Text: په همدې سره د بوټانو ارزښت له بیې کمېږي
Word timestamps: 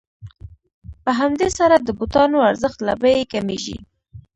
په 1.03 1.11
همدې 1.19 1.47
سره 1.57 1.75
د 1.79 1.89
بوټانو 1.97 2.37
ارزښت 2.49 2.79
له 2.87 2.93
بیې 3.01 3.23
کمېږي 3.33 3.77